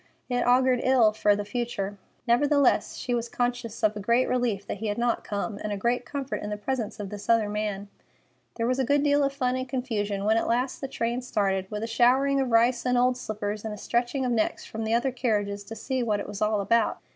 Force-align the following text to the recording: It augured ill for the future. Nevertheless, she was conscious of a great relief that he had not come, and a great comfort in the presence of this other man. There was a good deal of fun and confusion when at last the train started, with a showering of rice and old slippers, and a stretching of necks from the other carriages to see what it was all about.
It 0.29 0.43
augured 0.47 0.81
ill 0.83 1.11
for 1.11 1.35
the 1.35 1.45
future. 1.45 1.95
Nevertheless, 2.27 2.97
she 2.97 3.13
was 3.13 3.29
conscious 3.29 3.83
of 3.83 3.95
a 3.95 3.99
great 3.99 4.27
relief 4.27 4.65
that 4.65 4.77
he 4.77 4.87
had 4.87 4.97
not 4.97 5.23
come, 5.23 5.59
and 5.61 5.71
a 5.71 5.77
great 5.77 6.05
comfort 6.05 6.37
in 6.41 6.49
the 6.49 6.57
presence 6.57 6.99
of 6.99 7.11
this 7.11 7.29
other 7.29 7.47
man. 7.47 7.87
There 8.55 8.65
was 8.65 8.79
a 8.79 8.83
good 8.83 9.03
deal 9.03 9.23
of 9.23 9.31
fun 9.31 9.55
and 9.55 9.69
confusion 9.69 10.23
when 10.25 10.37
at 10.37 10.47
last 10.47 10.81
the 10.81 10.87
train 10.87 11.21
started, 11.21 11.69
with 11.69 11.83
a 11.83 11.87
showering 11.87 12.39
of 12.41 12.49
rice 12.49 12.83
and 12.83 12.97
old 12.97 13.15
slippers, 13.15 13.63
and 13.63 13.75
a 13.75 13.77
stretching 13.77 14.25
of 14.25 14.31
necks 14.31 14.65
from 14.65 14.85
the 14.85 14.93
other 14.95 15.11
carriages 15.11 15.63
to 15.65 15.75
see 15.75 16.01
what 16.01 16.19
it 16.19 16.27
was 16.27 16.41
all 16.41 16.61
about. 16.61 16.97